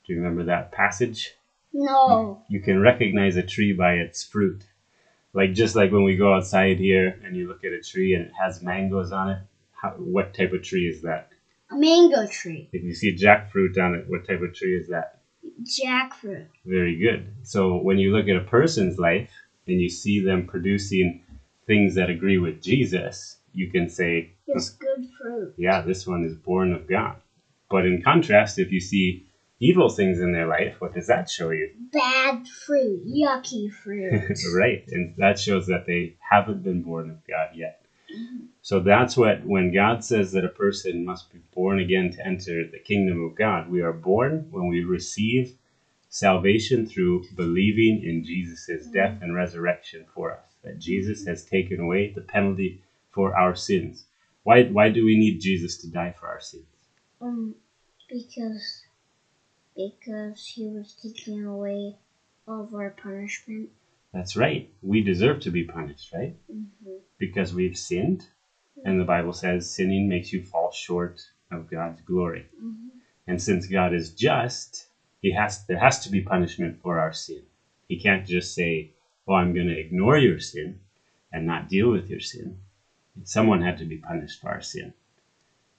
Do 0.06 0.12
you 0.12 0.18
remember 0.18 0.44
that 0.44 0.72
passage? 0.72 1.34
No. 1.72 2.42
you 2.48 2.60
can 2.60 2.80
recognize 2.80 3.36
a 3.36 3.42
tree 3.42 3.72
by 3.72 3.94
its 3.94 4.24
fruit. 4.24 4.64
Like 5.32 5.52
just 5.52 5.76
like 5.76 5.92
when 5.92 6.02
we 6.04 6.16
go 6.16 6.34
outside 6.34 6.78
here 6.78 7.20
and 7.24 7.36
you 7.36 7.46
look 7.48 7.64
at 7.64 7.72
a 7.72 7.80
tree 7.80 8.14
and 8.14 8.26
it 8.26 8.32
has 8.40 8.62
mangoes 8.62 9.12
on 9.12 9.30
it, 9.30 9.38
how, 9.72 9.90
what 9.90 10.34
type 10.34 10.52
of 10.52 10.62
tree 10.62 10.88
is 10.88 11.02
that? 11.02 11.28
A 11.70 11.76
mango 11.76 12.26
tree. 12.26 12.68
If 12.72 12.82
you 12.82 12.92
see 12.94 13.14
jackfruit 13.16 13.78
on 13.78 13.94
it, 13.94 14.06
what 14.08 14.26
type 14.26 14.42
of 14.42 14.54
tree 14.54 14.76
is 14.76 14.88
that? 14.88 15.20
Jackfruit. 15.62 16.46
Very 16.64 16.96
good. 16.96 17.32
So 17.42 17.76
when 17.76 17.98
you 17.98 18.12
look 18.12 18.28
at 18.28 18.36
a 18.36 18.44
person's 18.44 18.98
life 18.98 19.30
and 19.66 19.80
you 19.80 19.88
see 19.88 20.20
them 20.24 20.46
producing 20.46 21.22
things 21.66 21.94
that 21.94 22.10
agree 22.10 22.38
with 22.38 22.60
Jesus, 22.60 23.36
you 23.52 23.70
can 23.70 23.88
say, 23.88 24.32
It's 24.48 24.70
good 24.70 25.06
fruit. 25.20 25.54
yeah, 25.56 25.80
this 25.82 26.06
one 26.06 26.24
is 26.24 26.34
born 26.34 26.72
of 26.72 26.88
God. 26.88 27.16
But 27.70 27.86
in 27.86 28.02
contrast, 28.02 28.58
if 28.58 28.72
you 28.72 28.80
see 28.80 29.26
evil 29.60 29.90
things 29.90 30.18
in 30.20 30.32
their 30.32 30.46
life, 30.46 30.76
what 30.80 30.94
does 30.94 31.06
that 31.06 31.28
show 31.30 31.50
you? 31.50 31.70
Bad 31.92 32.46
fruit. 32.48 33.06
Yucky 33.06 33.72
fruit. 33.72 34.38
right. 34.54 34.82
And 34.88 35.14
that 35.18 35.38
shows 35.38 35.66
that 35.66 35.86
they 35.86 36.16
haven't 36.18 36.62
been 36.62 36.82
born 36.82 37.10
of 37.10 37.18
God 37.28 37.50
yet. 37.54 37.76
So 38.62 38.80
that's 38.80 39.16
what, 39.16 39.44
when 39.44 39.72
God 39.72 40.04
says 40.04 40.32
that 40.32 40.44
a 40.44 40.48
person 40.48 41.04
must 41.04 41.32
be 41.32 41.40
born 41.54 41.78
again 41.78 42.10
to 42.12 42.26
enter 42.26 42.66
the 42.66 42.78
kingdom 42.80 43.22
of 43.24 43.36
God, 43.36 43.70
we 43.70 43.80
are 43.82 43.92
born 43.92 44.48
when 44.50 44.68
we 44.68 44.82
receive 44.82 45.54
salvation 46.08 46.84
through 46.86 47.24
believing 47.36 48.02
in 48.02 48.24
Jesus' 48.24 48.86
death 48.88 49.16
and 49.22 49.34
resurrection 49.34 50.04
for 50.12 50.32
us. 50.32 50.44
That 50.64 50.78
Jesus 50.78 51.24
has 51.26 51.44
taken 51.44 51.80
away 51.80 52.12
the 52.14 52.20
penalty 52.20 52.82
for 53.10 53.36
our 53.36 53.54
sins. 53.54 54.04
Why, 54.42 54.64
why 54.64 54.88
do 54.90 55.04
we 55.04 55.16
need 55.16 55.40
Jesus 55.40 55.76
to 55.78 55.88
die 55.88 56.14
for 56.18 56.26
our 56.26 56.40
sins? 56.40 56.64
um, 57.20 57.54
because 58.08 58.79
because 59.76 60.46
he 60.46 60.66
was 60.66 60.94
taking 61.02 61.44
away 61.44 61.96
all 62.46 62.62
of 62.62 62.74
our 62.74 62.90
punishment. 62.90 63.70
That's 64.12 64.36
right. 64.36 64.68
We 64.82 65.00
deserve 65.02 65.40
to 65.40 65.50
be 65.50 65.64
punished, 65.64 66.12
right? 66.12 66.34
Mm-hmm. 66.50 66.96
Because 67.18 67.54
we've 67.54 67.76
sinned. 67.76 68.26
And 68.84 68.98
the 68.98 69.04
Bible 69.04 69.32
says 69.32 69.72
sinning 69.72 70.08
makes 70.08 70.32
you 70.32 70.42
fall 70.42 70.72
short 70.72 71.20
of 71.52 71.70
God's 71.70 72.00
glory. 72.00 72.46
Mm-hmm. 72.56 72.88
And 73.26 73.40
since 73.40 73.66
God 73.66 73.92
is 73.94 74.10
just, 74.10 74.86
he 75.20 75.32
has 75.32 75.64
there 75.66 75.78
has 75.78 76.00
to 76.00 76.10
be 76.10 76.20
punishment 76.20 76.80
for 76.82 76.98
our 76.98 77.12
sin. 77.12 77.42
He 77.88 78.00
can't 78.00 78.26
just 78.26 78.54
say, 78.54 78.90
"Oh, 79.28 79.34
I'm 79.34 79.54
going 79.54 79.66
to 79.66 79.78
ignore 79.78 80.16
your 80.16 80.40
sin 80.40 80.80
and 81.32 81.46
not 81.46 81.68
deal 81.68 81.90
with 81.90 82.08
your 82.08 82.20
sin." 82.20 82.58
Someone 83.24 83.60
had 83.60 83.78
to 83.78 83.84
be 83.84 83.98
punished 83.98 84.40
for 84.40 84.48
our 84.48 84.62
sin. 84.62 84.94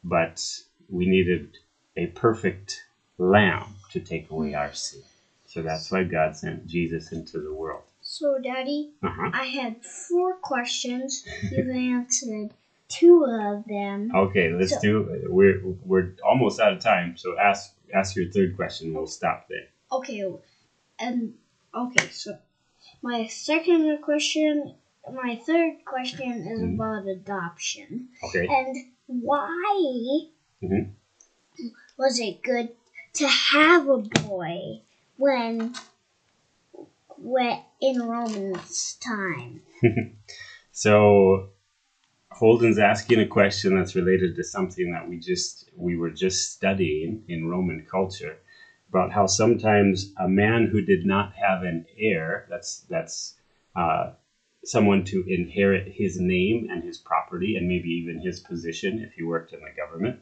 But 0.04 0.62
we 0.90 1.08
needed 1.08 1.58
a 1.98 2.08
perfect 2.08 2.84
lamb 3.26 3.76
to 3.92 4.00
take 4.00 4.30
away 4.32 4.54
our 4.54 4.74
sin. 4.74 5.02
So 5.46 5.62
that's 5.62 5.92
why 5.92 6.04
God 6.04 6.36
sent 6.36 6.66
Jesus 6.66 7.12
into 7.12 7.40
the 7.40 7.54
world. 7.54 7.84
So, 8.02 8.40
Daddy, 8.40 8.92
Uh-huh. 9.04 9.30
I 9.34 9.46
had 9.46 9.84
four 9.86 10.36
questions. 10.38 11.24
You've 11.52 11.70
answered 11.70 12.50
two 12.88 13.26
of 13.26 13.66
them. 13.66 14.12
Okay, 14.16 14.52
let's 14.52 14.74
So- 14.74 14.82
do. 14.82 15.26
We're 15.30 15.62
we're 15.86 16.16
almost 16.26 16.60
out 16.60 16.74
of 16.74 16.80
time, 16.80 17.16
so 17.18 17.38
ask 17.38 17.74
ask 17.94 18.16
your 18.16 18.30
third 18.32 18.56
question. 18.56 18.94
We'll 18.94 19.08
stop 19.08 19.48
there. 19.50 19.68
Okay, 19.92 20.24
and 21.00 21.34
okay, 21.76 22.08
so 22.12 22.38
my 23.02 23.28
second 23.28 24.02
question, 24.02 24.76
my 25.14 25.36
third 25.46 25.84
question 25.86 26.32
is 26.52 26.60
Mhm. 26.62 26.76
about 26.76 27.08
adoption. 27.08 28.10
Okay. 28.24 28.48
And 28.48 28.76
why 29.08 30.28
Mhm. 30.64 30.92
was 31.98 32.20
it 32.20 32.42
good 32.42 32.70
to 33.14 33.28
have 33.28 33.88
a 33.88 33.98
boy 33.98 34.82
when 35.18 35.74
when 37.18 37.60
in 37.80 38.02
Romans 38.02 38.98
time? 39.02 39.62
So 40.72 41.50
Holden's 42.32 42.80
asking 42.80 43.20
a 43.20 43.28
question 43.28 43.76
that's 43.76 43.94
related 43.94 44.36
to 44.36 44.44
something 44.44 44.92
that 44.94 45.08
we 45.08 45.20
just 45.20 45.70
we 45.76 45.96
were 45.96 46.10
just 46.10 46.52
studying 46.54 47.24
in 47.28 47.48
Roman 47.48 47.86
culture 47.90 48.38
about 48.90 49.12
how 49.12 49.26
sometimes 49.26 50.12
a 50.18 50.28
man 50.28 50.68
who 50.72 50.82
did 50.82 51.06
not 51.06 51.34
have 51.34 51.64
an 51.64 51.86
heir, 51.98 52.46
that's 52.50 52.86
that's 52.90 53.36
uh, 53.76 54.12
someone 54.64 55.04
to 55.06 55.24
inherit 55.28 55.88
his 55.88 56.20
name 56.20 56.68
and 56.70 56.84
his 56.84 56.98
property 56.98 57.56
and 57.56 57.68
maybe 57.68 57.90
even 57.90 58.22
his 58.22 58.40
position 58.40 59.00
if 59.00 59.14
he 59.14 59.24
worked 59.24 59.54
in 59.54 59.60
the 59.60 59.72
government, 59.76 60.20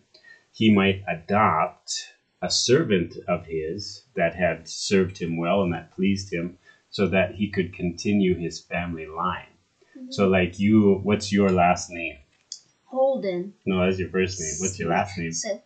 he 0.51 0.73
might 0.73 1.01
adopt 1.07 2.13
a 2.41 2.49
servant 2.49 3.17
of 3.27 3.45
his 3.45 4.03
that 4.15 4.35
had 4.35 4.67
served 4.67 5.17
him 5.17 5.37
well 5.37 5.61
and 5.61 5.73
that 5.73 5.91
pleased 5.91 6.31
him 6.31 6.57
so 6.89 7.07
that 7.07 7.35
he 7.35 7.49
could 7.49 7.73
continue 7.73 8.35
his 8.35 8.59
family 8.59 9.05
line. 9.05 9.45
So, 10.11 10.27
like 10.27 10.59
you, 10.59 10.99
what's 11.03 11.31
your 11.31 11.49
last 11.49 11.89
name? 11.89 12.17
Holden. 12.85 13.53
No, 13.65 13.85
that's 13.85 13.99
your 13.99 14.09
first 14.09 14.39
name. 14.39 14.55
What's 14.59 14.79
your 14.79 14.89
last 14.89 15.17
name? 15.17 15.31
So, 15.31 15.61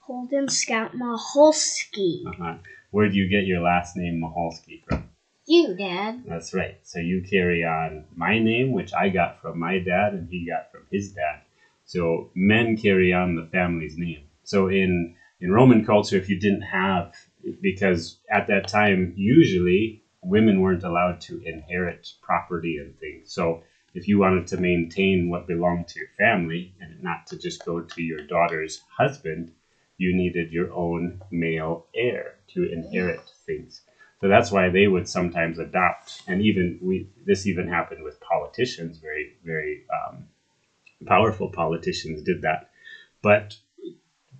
Holden 0.00 0.48
Scout 0.48 0.92
Maholsky. 0.92 2.24
Uh-huh. 2.26 2.54
Where 2.90 3.08
do 3.08 3.16
you 3.16 3.28
get 3.28 3.44
your 3.44 3.60
last 3.60 3.96
name, 3.96 4.22
Maholsky, 4.22 4.82
from? 4.84 5.10
You, 5.46 5.74
Dad. 5.74 6.22
That's 6.26 6.54
right. 6.54 6.78
So 6.84 7.00
you 7.00 7.22
carry 7.28 7.64
on 7.64 8.04
my 8.14 8.38
name, 8.38 8.72
which 8.72 8.94
I 8.94 9.10
got 9.10 9.42
from 9.42 9.58
my 9.58 9.78
dad, 9.78 10.14
and 10.14 10.28
he 10.30 10.46
got 10.46 10.70
from 10.70 10.86
his 10.90 11.12
dad. 11.12 11.42
So 11.84 12.30
men 12.34 12.78
carry 12.78 13.12
on 13.12 13.34
the 13.34 13.46
family's 13.46 13.98
name. 13.98 14.22
So 14.44 14.68
in 14.68 15.16
in 15.40 15.52
Roman 15.52 15.84
culture, 15.84 16.16
if 16.16 16.28
you 16.28 16.38
didn't 16.38 16.62
have, 16.62 17.12
because 17.60 18.18
at 18.30 18.46
that 18.48 18.68
time 18.68 19.12
usually 19.16 20.02
women 20.22 20.60
weren't 20.60 20.84
allowed 20.84 21.20
to 21.20 21.42
inherit 21.44 22.12
property 22.22 22.78
and 22.78 22.98
things. 22.98 23.32
So 23.32 23.62
if 23.94 24.08
you 24.08 24.18
wanted 24.18 24.46
to 24.48 24.56
maintain 24.56 25.28
what 25.28 25.46
belonged 25.46 25.88
to 25.88 26.00
your 26.00 26.08
family 26.18 26.74
and 26.80 27.02
not 27.02 27.26
to 27.28 27.38
just 27.38 27.64
go 27.64 27.80
to 27.80 28.02
your 28.02 28.26
daughter's 28.26 28.82
husband, 28.96 29.52
you 29.98 30.14
needed 30.14 30.50
your 30.50 30.72
own 30.72 31.20
male 31.30 31.86
heir 31.94 32.36
to 32.48 32.64
inherit 32.72 33.20
things. 33.46 33.82
So 34.20 34.28
that's 34.28 34.50
why 34.50 34.70
they 34.70 34.86
would 34.86 35.08
sometimes 35.08 35.58
adopt, 35.58 36.22
and 36.26 36.40
even 36.40 36.78
we. 36.80 37.08
This 37.26 37.46
even 37.46 37.68
happened 37.68 38.02
with 38.02 38.20
politicians. 38.20 38.98
Very, 38.98 39.34
very 39.44 39.84
um, 39.92 40.24
powerful 41.06 41.50
politicians 41.50 42.22
did 42.22 42.42
that. 42.42 42.70
But 43.22 43.58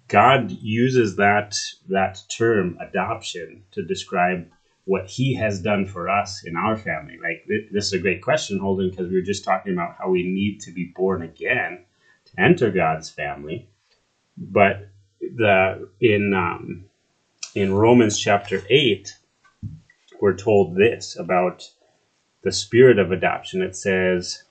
God 0.09 0.51
uses 0.51 1.17
that 1.17 1.57
that 1.89 2.23
term 2.29 2.77
adoption 2.81 3.65
to 3.73 3.83
describe 3.83 4.47
what 4.85 5.07
He 5.07 5.35
has 5.35 5.61
done 5.61 5.87
for 5.87 6.09
us 6.09 6.45
in 6.45 6.57
our 6.57 6.77
family. 6.77 7.17
Like 7.23 7.45
th- 7.49 7.69
this 7.73 7.87
is 7.87 7.95
a 7.95 7.99
great 7.99 8.23
question, 8.23 8.59
Holden, 8.59 8.91
because 8.91 9.09
we 9.09 9.17
were 9.17 9.23
just 9.23 9.45
talking 9.45 9.73
about 9.73 9.97
how 9.99 10.11
we 10.11 10.23
need 10.23 10.61
to 10.61 10.73
be 10.73 10.93
born 10.95 11.23
again 11.23 11.85
to 12.27 12.41
enter 12.41 12.71
God's 12.71 13.11
family. 13.11 13.69
But 14.37 14.89
the 15.21 15.89
in 16.01 16.35
um, 16.35 16.87
in 17.55 17.75
Romans 17.75 18.19
chapter 18.19 18.63
eight, 18.71 19.17
we're 20.21 20.37
told 20.37 20.77
this 20.77 21.17
about 21.19 21.71
the 22.45 22.53
spirit 22.53 22.99
of 23.01 23.13
adoption. 23.13 23.63
It 23.63 23.77
says 23.77 24.44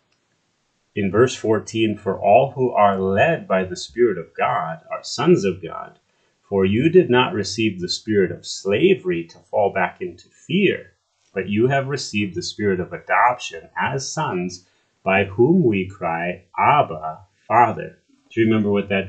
in 0.96 1.12
verse 1.12 1.36
14, 1.36 1.96
For 1.96 2.18
all 2.20 2.52
who 2.52 2.72
are 2.72 2.98
led 3.00 3.48
by 3.48 3.64
the 3.64 3.76
Spirit 3.78 4.18
of 4.18 4.34
God 4.34 4.80
are 4.92 5.04
sons 5.04 5.44
of 5.46 5.62
God. 5.62 6.00
For 6.42 6.66
you 6.66 6.90
did 6.90 7.10
not 7.10 7.34
receive 7.34 7.80
the 7.80 7.90
spirit 7.90 8.32
of 8.32 8.46
slavery 8.46 9.24
to 9.26 9.40
fall 9.40 9.72
back 9.72 9.98
into 10.02 10.30
fear, 10.30 10.94
but 11.34 11.48
you 11.48 11.68
have 11.68 11.88
received 11.88 12.36
the 12.36 12.44
spirit 12.44 12.80
of 12.80 12.94
adoption 12.94 13.70
as 13.78 14.08
sons, 14.08 14.62
by 15.04 15.26
whom 15.26 15.64
we 15.64 15.86
cry, 15.86 16.42
Abba, 16.60 17.22
Father. 17.48 18.00
Do 18.30 18.42
you 18.42 18.46
remember 18.48 18.70
what 18.70 18.90
that 18.90 19.06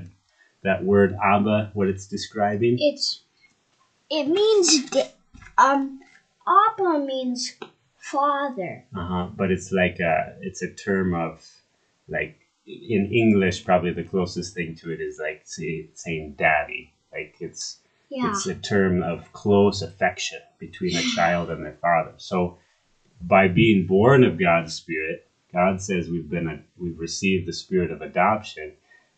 that 0.62 0.82
word 0.82 1.14
Abba, 1.22 1.70
what 1.74 1.88
it's 1.88 2.06
describing? 2.06 2.78
It's 2.80 3.20
it 4.10 4.24
means 4.26 4.90
um 5.58 6.00
Abba 6.46 6.98
means 6.98 7.52
father. 7.98 8.84
Uh-huh. 8.96 9.28
But 9.34 9.50
it's 9.50 9.72
like 9.72 9.98
a 10.00 10.34
it's 10.40 10.62
a 10.62 10.68
term 10.68 11.14
of 11.14 11.44
like 12.08 12.34
in 12.66 13.06
English 13.12 13.64
probably 13.64 13.92
the 13.92 14.02
closest 14.02 14.54
thing 14.54 14.74
to 14.74 14.90
it 14.90 15.00
is 15.00 15.18
like 15.18 15.42
say, 15.44 15.88
saying 15.94 16.34
daddy. 16.38 16.92
Like 17.12 17.36
it's 17.40 17.78
Yeah. 18.08 18.30
it's 18.30 18.46
a 18.46 18.54
term 18.54 19.02
of 19.02 19.32
close 19.32 19.82
affection 19.82 20.40
between 20.58 20.96
a 20.96 21.02
child 21.14 21.50
and 21.50 21.64
their 21.64 21.76
father. 21.80 22.14
So 22.16 22.58
by 23.20 23.48
being 23.48 23.86
born 23.86 24.24
of 24.24 24.38
God's 24.38 24.74
spirit, 24.74 25.26
God 25.52 25.80
says 25.80 26.08
we've 26.08 26.28
been 26.28 26.48
a, 26.48 26.60
we've 26.76 26.98
received 26.98 27.46
the 27.46 27.52
spirit 27.52 27.90
of 27.90 28.00
adoption 28.02 28.72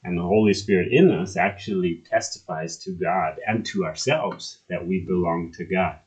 and 0.04 0.16
the 0.16 0.22
Holy 0.22 0.52
Spirit 0.54 0.88
in 0.92 1.10
us 1.10 1.36
actually 1.36 2.00
testifies 2.08 2.76
to 2.78 2.92
God 2.92 3.40
and 3.46 3.64
to 3.66 3.84
ourselves 3.84 4.58
that 4.68 4.86
we 4.86 5.00
belong 5.00 5.50
to 5.54 5.64
God. 5.64 5.98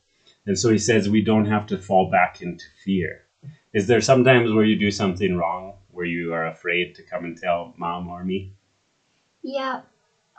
And 0.46 0.58
so 0.58 0.70
he 0.70 0.78
says 0.78 1.10
we 1.10 1.22
don't 1.22 1.46
have 1.48 1.66
to 1.68 1.78
fall 1.78 2.10
back 2.10 2.42
into 2.42 2.64
fear. 2.86 3.26
Is 3.74 3.88
there 3.88 4.02
sometimes 4.02 4.52
where 4.52 4.64
you 4.64 4.76
do 4.76 4.90
something 4.92 5.36
wrong 5.36 5.76
where 5.92 6.06
you 6.06 6.34
are 6.34 6.48
afraid 6.48 6.96
to 6.96 7.04
come 7.04 7.24
and 7.24 7.38
tell 7.38 7.74
mom 7.78 8.08
or 8.08 8.24
me? 8.24 8.52
Yeah. 9.44 9.82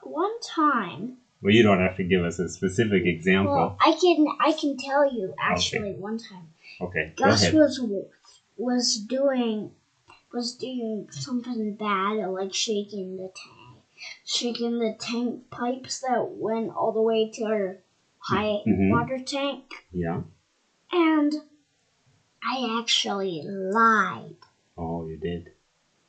One 0.03 0.41
time, 0.41 1.15
Well, 1.43 1.53
you 1.53 1.63
don't 1.63 1.79
have 1.79 1.97
to 1.97 2.05
give 2.05 2.25
us 2.25 2.39
a 2.39 2.49
specific 2.49 3.05
example. 3.07 3.55
well, 3.55 3.77
I 3.81 3.93
can 3.93 4.27
I 4.41 4.53
can 4.53 4.77
tell 4.77 5.05
you 5.11 5.35
actually 5.39 5.93
one 5.93 6.19
time. 6.19 6.49
okay, 6.81 7.13
go 7.17 7.27
Gus 7.27 7.43
ahead. 7.43 7.55
was 7.55 7.81
was 8.57 8.95
doing 8.97 9.71
was 10.33 10.53
doing 10.55 11.07
something 11.11 11.75
bad, 11.75 12.17
like 12.31 12.53
shaking 12.55 13.17
the 13.17 13.29
tank, 13.35 13.83
shaking 14.25 14.79
the 14.79 14.95
tank 14.99 15.41
pipes 15.51 16.01
that 16.01 16.27
went 16.31 16.71
all 16.75 16.93
the 16.93 17.03
way 17.03 17.29
to 17.35 17.43
our 17.45 17.79
high 18.19 18.63
Mhm. 18.67 18.91
water 18.91 19.19
tank, 19.19 19.85
Yeah. 19.93 20.23
and 20.93 21.33
I 22.52 22.78
actually 22.78 23.42
lied. 23.45 24.35
Oh, 24.76 25.07
you 25.07 25.16
did. 25.16 25.52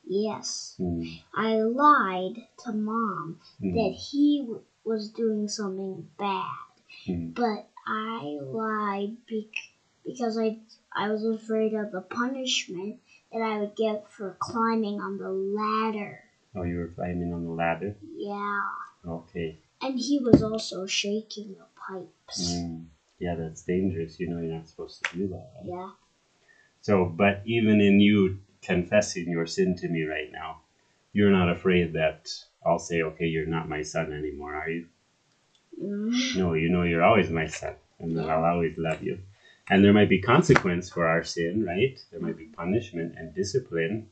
Yes, 0.03 0.75
Mm. 0.79 1.21
I 1.35 1.61
lied 1.61 2.47
to 2.63 2.71
mom 2.71 3.37
Mm. 3.61 3.73
that 3.75 3.93
he 4.09 4.39
w- 4.39 4.61
was 4.83 5.09
doing 5.09 5.47
something 5.47 6.09
bad, 6.17 6.71
Mm. 7.05 7.35
but 7.35 7.69
I 7.85 8.39
lied 8.41 9.17
bec- 9.27 9.69
because 10.03 10.35
I 10.35 10.57
I 10.91 11.11
was 11.11 11.23
afraid 11.23 11.73
of 11.73 11.91
the 11.91 12.01
punishment 12.01 12.97
that 13.31 13.41
I 13.41 13.59
would 13.59 13.75
get 13.75 14.09
for 14.09 14.35
climbing 14.39 14.99
on 14.99 15.17
the 15.17 15.29
ladder. 15.29 16.23
Oh, 16.55 16.63
you 16.63 16.77
were 16.79 16.87
climbing 16.87 17.31
on 17.33 17.43
the 17.45 17.51
ladder. 17.51 17.95
Yeah, 18.01 18.63
Okay. 19.05 19.59
and 19.79 19.99
he 19.99 20.19
was 20.19 20.41
also 20.41 20.87
shaking 20.87 21.53
the 21.53 21.67
pipes. 21.87 22.51
Mm. 22.55 22.87
Yeah, 23.19 23.35
that's 23.35 23.61
dangerous. 23.61 24.19
You 24.19 24.27
know, 24.29 24.39
you're 24.39 24.55
not 24.57 24.67
supposed 24.67 25.03
to 25.05 25.17
do 25.17 25.27
that. 25.27 25.51
Right? 25.55 25.65
Yeah, 25.65 25.91
So, 26.81 27.05
but 27.05 27.39
even 27.45 27.81
in 27.81 28.01
you 28.01 28.35
confessing 28.63 29.29
your 29.29 29.47
sin 29.47 29.75
to 29.77 29.89
me 29.89 30.03
right 30.03 30.29
now, 30.31 30.59
you're 31.13 31.31
not 31.31 31.49
afraid 31.49 31.93
that 31.93 32.29
I'll 32.65 32.79
say, 32.79 33.01
okay, 33.03 33.25
you're 33.27 33.45
not 33.45 33.67
my 33.67 33.81
son 33.83 34.13
anymore, 34.13 34.55
are 34.55 34.69
you? 34.69 34.85
mm, 35.81 36.35
No, 36.35 36.53
you 36.53 36.69
know 36.69 36.83
you're 36.83 37.03
always 37.03 37.29
my 37.29 37.47
son, 37.47 37.75
and 37.99 38.17
that 38.17 38.29
I'll 38.29 38.45
always 38.45 38.73
love 38.77 39.01
you. 39.01 39.19
And 39.69 39.83
there 39.83 39.93
might 39.93 40.09
be 40.09 40.19
consequence 40.19 40.89
for 40.89 41.07
our 41.07 41.23
sin, 41.23 41.65
right? 41.65 41.97
There 42.11 42.19
might 42.21 42.37
be 42.37 42.45
punishment 42.47 43.13
and 43.17 43.33
discipline, 43.33 44.05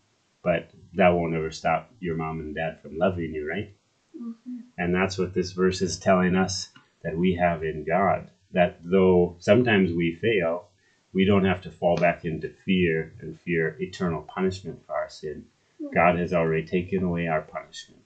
but 0.43 0.65
that 0.93 1.09
won't 1.13 1.35
ever 1.35 1.51
stop 1.51 1.85
your 1.99 2.15
mom 2.15 2.39
and 2.41 2.55
dad 2.55 2.77
from 2.81 2.97
loving 2.97 3.33
you, 3.33 3.47
right? 3.47 3.67
mhm. 4.15 4.63
And 4.77 4.93
that's 4.95 5.17
what 5.17 5.33
this 5.33 5.51
verse 5.51 5.81
is 5.81 5.97
telling 5.97 6.35
us 6.35 6.69
that 7.03 7.15
we 7.17 7.35
have 7.35 7.63
in 7.63 7.83
God. 7.85 8.27
That 8.51 8.73
though 8.79 9.35
sometimes 9.39 9.93
we 9.93 10.11
fail, 10.11 10.65
we 11.13 11.25
don't 11.25 11.45
have 11.45 11.61
to 11.61 11.71
fall 11.71 11.95
back 11.97 12.25
into 12.25 12.49
fear 12.65 13.13
and 13.21 13.37
fear 13.37 13.75
eternal 13.79 14.21
punishment 14.23 14.81
for 14.85 14.95
our 14.95 15.09
sin. 15.09 15.45
God 15.93 16.15
has 16.15 16.33
already 16.33 16.63
taken 16.63 17.03
away 17.03 17.27
our 17.27 17.41
punishment 17.41 18.03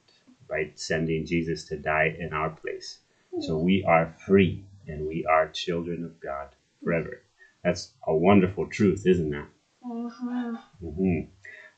by 0.49 0.69
sending 0.75 1.25
Jesus 1.25 1.63
to 1.65 1.77
die 1.77 2.13
in 2.17 2.33
our 2.33 2.49
place. 2.49 2.99
So 3.41 3.57
we 3.57 3.83
are 3.83 4.07
free 4.27 4.63
and 4.87 5.07
we 5.07 5.25
are 5.25 5.47
children 5.47 6.03
of 6.03 6.19
God 6.21 6.49
forever. 6.83 7.21
That's 7.63 7.89
a 8.07 8.15
wonderful 8.15 8.67
truth, 8.67 9.05
isn't 9.05 9.31
that? 9.31 9.47
Mhm. 9.83 10.59
hmm 10.81 11.19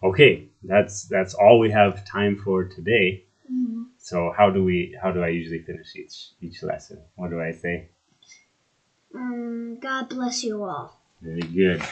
Okay, 0.04 0.46
that's 0.64 1.04
that's 1.04 1.34
all 1.34 1.60
we 1.60 1.72
have 1.72 2.04
time 2.06 2.36
for 2.38 2.66
today. 2.66 3.22
Mhm. 3.52 3.88
So 3.98 4.32
how 4.38 4.50
do 4.52 4.64
we 4.64 4.96
how 5.02 5.12
do 5.12 5.22
I 5.24 5.30
usually 5.30 5.60
finish 5.60 5.96
each 5.96 6.32
each 6.42 6.64
lesson? 6.64 7.04
What 7.16 7.32
do 7.32 7.42
I 7.42 7.52
say? 7.52 7.86
Um, 9.14 9.78
God 9.80 10.10
bless 10.10 10.44
you 10.44 10.64
all. 10.64 11.00
Very 11.26 11.42
good. 11.42 11.84